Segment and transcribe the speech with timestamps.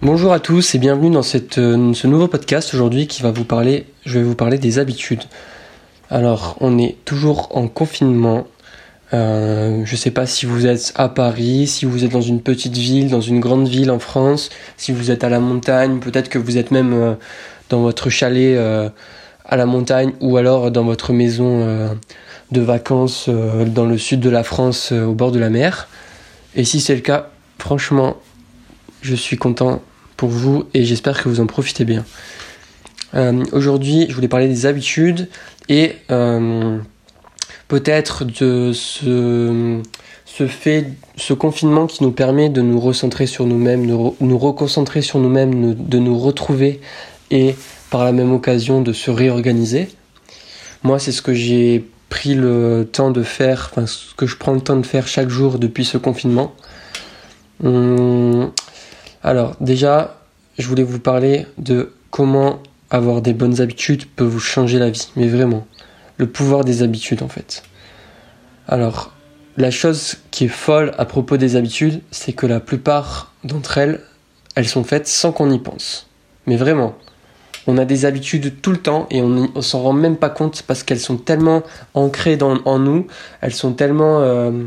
[0.00, 3.84] Bonjour à tous et bienvenue dans euh, ce nouveau podcast aujourd'hui qui va vous parler,
[4.06, 5.24] je vais vous parler des habitudes.
[6.08, 8.46] Alors, on est toujours en confinement.
[9.12, 12.40] Euh, je ne sais pas si vous êtes à Paris, si vous êtes dans une
[12.40, 16.28] petite ville, dans une grande ville en France, si vous êtes à la montagne, peut-être
[16.28, 17.14] que vous êtes même euh,
[17.68, 18.56] dans votre chalet
[19.44, 21.90] à la montagne ou alors dans votre maison
[22.52, 25.88] de vacances dans le sud de la France au bord de la mer.
[26.54, 28.16] Et si c'est le cas, franchement,
[29.02, 29.82] je suis content
[30.18, 32.04] pour vous et j'espère que vous en profitez bien.
[33.14, 35.28] Euh, aujourd'hui, je voulais parler des habitudes
[35.70, 36.76] et euh,
[37.68, 39.80] peut-être de ce,
[40.26, 45.20] fait, ce confinement qui nous permet de nous recentrer sur nous-mêmes, nous, nous reconcentrer sur
[45.20, 46.80] nous-mêmes, de nous retrouver
[47.30, 47.54] et
[47.88, 49.88] par la même occasion de se réorganiser.
[50.82, 54.52] Moi, c'est ce que j'ai pris le temps de faire, enfin ce que je prends
[54.52, 56.54] le temps de faire chaque jour depuis ce confinement.
[57.62, 58.50] Hum,
[59.22, 60.16] alors déjà,
[60.58, 65.08] je voulais vous parler de comment avoir des bonnes habitudes peut vous changer la vie,
[65.16, 65.66] mais vraiment.
[66.16, 67.62] Le pouvoir des habitudes en fait.
[68.66, 69.12] Alors,
[69.56, 74.00] la chose qui est folle à propos des habitudes, c'est que la plupart d'entre elles,
[74.54, 76.08] elles sont faites sans qu'on y pense.
[76.46, 76.96] Mais vraiment,
[77.66, 80.82] on a des habitudes tout le temps et on, s'en rend même pas compte parce
[80.82, 81.62] qu'elles sont tellement
[81.94, 83.06] ancrées en nous,
[83.40, 84.64] elles sont tellement euh,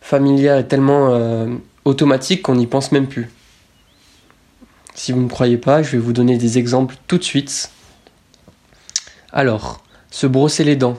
[0.00, 1.46] familières et tellement euh,
[1.84, 3.30] automatiques qu'on n'y pense même plus.
[4.96, 7.70] Si vous ne me croyez pas, je vais vous donner des exemples tout de suite.
[9.30, 10.96] Alors, se brosser les dents.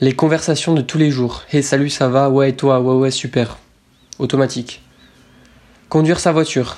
[0.00, 1.42] Les conversations de tous les jours.
[1.50, 2.28] Hey, salut, ça va?
[2.28, 2.80] Ouais, et toi?
[2.80, 3.56] Ouais, ouais, super.
[4.18, 4.82] Automatique.
[5.88, 6.76] Conduire sa voiture.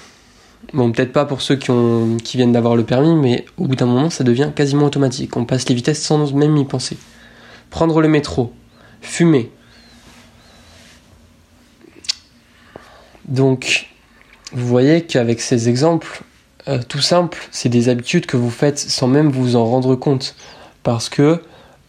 [0.73, 3.75] Bon, peut-être pas pour ceux qui, ont, qui viennent d'avoir le permis, mais au bout
[3.75, 5.37] d'un moment, ça devient quasiment automatique.
[5.37, 6.97] On passe les vitesses sans même y penser.
[7.71, 8.55] Prendre le métro.
[9.01, 9.51] Fumer.
[13.25, 13.89] Donc,
[14.53, 16.23] vous voyez qu'avec ces exemples
[16.69, 20.35] euh, tout simples, c'est des habitudes que vous faites sans même vous en rendre compte.
[20.83, 21.41] Parce que,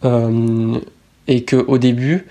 [0.04, 0.78] euh,
[1.26, 2.26] et que au début,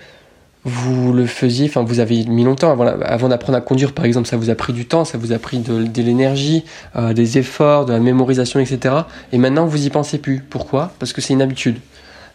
[0.64, 4.36] vous le faisiez, enfin vous avez mis longtemps avant, d'apprendre à conduire par exemple, ça
[4.36, 6.64] vous a pris du temps, ça vous a pris de, l'énergie,
[6.96, 8.94] euh, des efforts, de la mémorisation, etc.
[9.32, 10.40] Et maintenant vous y pensez plus.
[10.40, 10.92] Pourquoi?
[10.98, 11.78] Parce que c'est une habitude.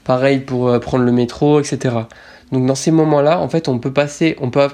[0.03, 1.95] Pareil pour prendre le métro, etc.
[2.51, 4.67] Donc dans ces moments-là, en fait, on peut passer, on peut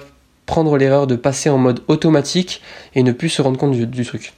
[0.50, 2.64] prendre l'erreur de passer en mode automatique
[2.96, 4.34] et ne plus se rendre compte du, truc.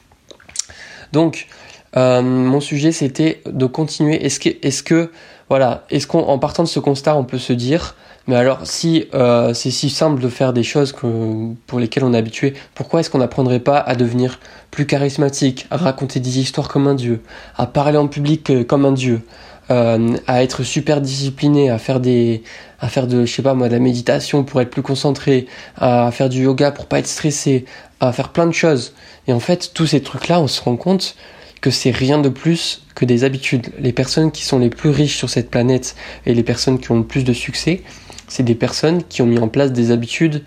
[1.13, 1.47] Donc,
[1.95, 4.25] euh, mon sujet c'était de continuer.
[4.25, 5.11] Est-ce que, que,
[5.47, 7.95] voilà, est-ce qu'en partant de ce constat, on peut se dire,
[8.27, 12.17] mais alors si euh, c'est si simple de faire des choses pour lesquelles on est
[12.17, 16.87] habitué, pourquoi est-ce qu'on n'apprendrait pas à devenir plus charismatique, à raconter des histoires comme
[16.87, 17.21] un dieu,
[17.55, 19.21] à parler en public euh, comme un dieu,
[19.71, 22.43] euh, à être super discipliné, à faire des,
[22.79, 26.11] à faire de, je sais pas moi, de la méditation pour être plus concentré, à
[26.11, 27.65] faire du yoga pour pas être stressé,
[27.99, 28.93] à faire plein de choses.
[29.27, 31.15] Et en fait, tous ces trucs-là, on se rend compte
[31.61, 33.71] que c'est rien de plus que des habitudes.
[33.79, 35.95] Les personnes qui sont les plus riches sur cette planète
[36.25, 37.83] et les personnes qui ont le plus de succès,
[38.27, 40.43] c'est des personnes qui ont mis en place des habitudes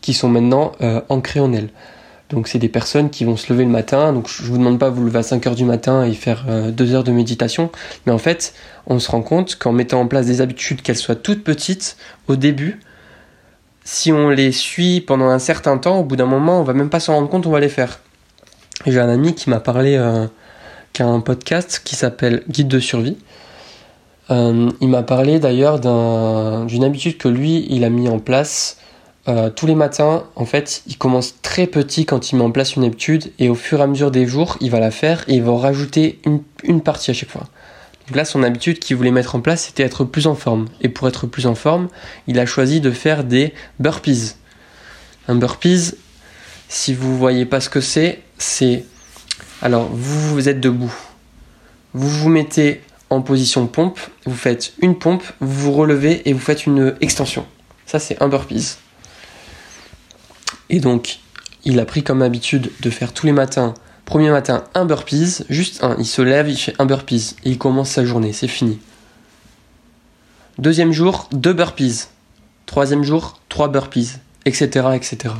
[0.00, 1.70] qui sont maintenant euh, ancrées en elles.
[2.34, 4.12] Donc c'est des personnes qui vont se lever le matin.
[4.12, 6.44] Donc je vous demande pas de vous lever à 5 heures du matin et faire
[6.44, 7.70] 2 euh, heures de méditation,
[8.06, 8.54] mais en fait,
[8.86, 11.96] on se rend compte qu'en mettant en place des habitudes, qu'elles soient toutes petites
[12.28, 12.80] au début,
[13.84, 16.90] si on les suit pendant un certain temps, au bout d'un moment, on va même
[16.90, 18.00] pas s'en rendre compte, on va les faire.
[18.86, 20.26] J'ai un ami qui m'a parlé, euh,
[20.92, 23.16] qui a un podcast qui s'appelle Guide de survie.
[24.30, 28.78] Euh, il m'a parlé d'ailleurs d'une habitude que lui, il a mis en place
[29.26, 32.76] euh, tous les matins, en fait, il commence très petit quand il met en place
[32.76, 35.34] une habitude et au fur et à mesure des jours, il va la faire et
[35.34, 37.48] il va rajouter une, une partie à chaque fois.
[38.06, 40.66] Donc là, son habitude qu'il voulait mettre en place, c'était être plus en forme.
[40.82, 41.88] Et pour être plus en forme,
[42.26, 44.34] il a choisi de faire des burpees.
[45.26, 45.94] Un burpees,
[46.68, 48.84] si vous voyez pas ce que c'est, c'est
[49.62, 50.94] alors vous, vous êtes debout,
[51.94, 56.40] vous vous mettez en position pompe, vous faites une pompe, vous vous relevez et vous
[56.40, 57.46] faites une extension.
[57.86, 58.76] Ça, c'est un burpees.
[60.70, 61.18] Et donc,
[61.64, 65.82] il a pris comme habitude de faire tous les matins, premier matin, un burpees, juste
[65.82, 65.96] un.
[65.98, 68.78] Il se lève, il fait un burpees et il commence sa journée, c'est fini.
[70.58, 72.08] Deuxième jour, deux burpees.
[72.66, 75.34] Troisième jour, trois burpees, etc., etc.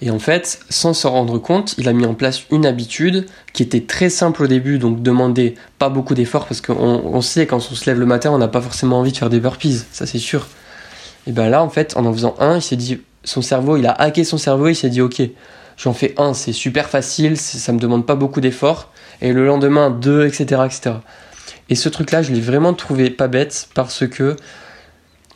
[0.00, 3.64] Et en fait, sans s'en rendre compte, il a mis en place une habitude qui
[3.64, 7.56] était très simple au début, donc demandait pas beaucoup d'efforts parce qu'on on sait quand
[7.56, 10.06] on se lève le matin, on n'a pas forcément envie de faire des burpees, ça
[10.06, 10.46] c'est sûr.
[11.26, 13.86] Et bien là, en fait, en en faisant un, il s'est dit son cerveau, il
[13.86, 15.20] a hacké son cerveau, il s'est dit ok,
[15.76, 18.90] j'en fais un, c'est super facile, ça me demande pas beaucoup d'efforts,
[19.20, 20.96] et le lendemain deux, etc., etc.
[21.68, 24.36] Et ce truc-là, je l'ai vraiment trouvé pas bête parce que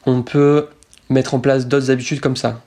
[0.06, 0.68] on peut
[1.10, 2.62] mettre en place d'autres habitudes comme ça.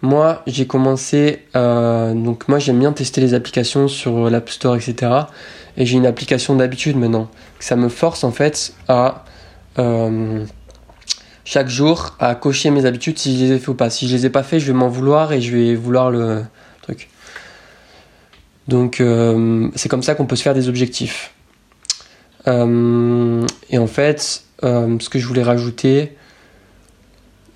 [0.00, 1.44] moi, j'ai commencé.
[1.56, 5.12] Euh, donc, moi, j'aime bien tester les applications sur l'App Store, etc.
[5.76, 7.28] Et j'ai une application d'habitude maintenant.
[7.58, 9.24] Ça me force en fait à
[9.80, 10.44] euh,
[11.50, 13.88] chaque jour à cocher mes habitudes si je les ai fait ou pas.
[13.88, 16.42] Si je les ai pas fait, je vais m'en vouloir et je vais vouloir le
[16.82, 17.08] truc.
[18.66, 21.32] Donc, euh, c'est comme ça qu'on peut se faire des objectifs.
[22.46, 22.50] et
[23.78, 26.18] en fait, ce que je voulais rajouter,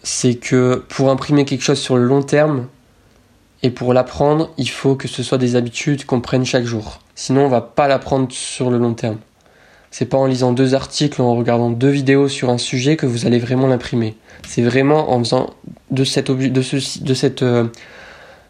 [0.02, 2.68] c'est que pour imprimer quelque chose sur le long terme
[3.62, 7.00] et pour l'apprendre, il faut que ce soit des habitudes qu'on prenne chaque jour.
[7.14, 9.18] Sinon, on va pas l'apprendre sur le long terme.
[9.92, 13.26] C'est pas en lisant deux articles, en regardant deux vidéos sur un sujet que vous
[13.26, 14.16] allez vraiment l'imprimer.
[14.48, 15.50] C'est vraiment en faisant
[15.90, 17.64] de cette, de euh,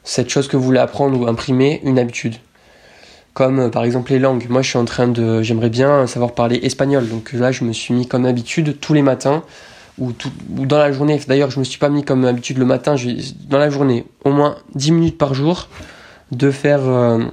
[0.04, 2.36] cette chose que vous voulez apprendre ou imprimer une habitude.
[3.34, 4.46] Comme euh, par exemple les langues.
[4.48, 7.08] Moi, je suis en train de, j'aimerais bien savoir parler espagnol.
[7.08, 9.42] Donc là, je me suis mis comme habitude tous les matins
[9.98, 10.12] ou,
[10.48, 11.20] dans la journée.
[11.26, 12.94] D'ailleurs, je me suis pas mis comme habitude le matin,
[13.48, 15.68] dans la journée, au moins 10 minutes par jour,
[16.30, 17.24] de faire euh,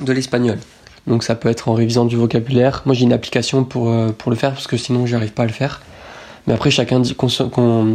[0.00, 0.56] de l'espagnol.
[1.06, 2.82] Donc ça peut être en révisant du vocabulaire.
[2.84, 5.46] Moi j'ai une application pour, euh, pour le faire parce que sinon j'arrive pas à
[5.46, 5.82] le faire.
[6.46, 7.02] Mais après chacun,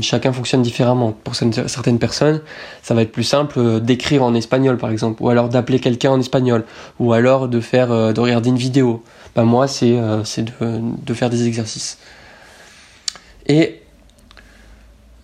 [0.01, 1.13] chacun fonctionne différemment.
[1.23, 2.41] Pour certaines personnes,
[2.81, 6.11] ça va être plus simple euh, d'écrire en espagnol par exemple, ou alors d'appeler quelqu'un
[6.11, 6.65] en espagnol,
[6.99, 9.03] ou alors de faire de regarder une vidéo.
[9.35, 11.97] Ben, moi c'est de, de faire des exercices.
[13.47, 13.81] Et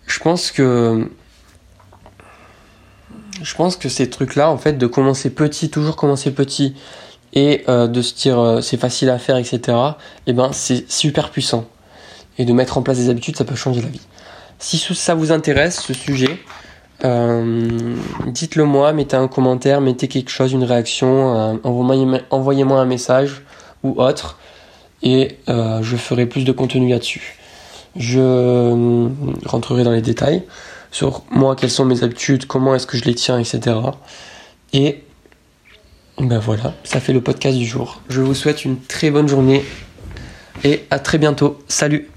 [0.06, 1.08] je pense que
[3.42, 6.74] je pense que ces trucs-là, en fait, de commencer petit, toujours commencer petit,
[7.32, 9.58] et euh, de se dire euh, c'est facile à faire, etc.
[9.58, 9.72] Et
[10.28, 11.66] eh ben c'est super puissant.
[12.38, 14.00] Et de mettre en place des habitudes, ça peut changer la vie.
[14.58, 16.38] Si ça vous intéresse, ce sujet,
[17.04, 17.96] euh,
[18.26, 23.42] dites-le moi, mettez un commentaire, mettez quelque chose, une réaction, envoyez-moi un message
[23.84, 24.38] ou autre,
[25.02, 27.38] et je ferai plus de contenu là-dessus.
[27.96, 29.08] Je
[29.46, 30.44] rentrerai dans les détails
[30.90, 33.76] sur moi, quelles sont mes habitudes, comment est-ce que je les tiens, etc.
[34.72, 35.04] Et
[36.20, 38.02] ben voilà, ça fait le podcast du jour.
[38.08, 39.64] Je vous souhaite une très bonne journée
[40.64, 41.58] et à très bientôt.
[41.68, 42.08] Salut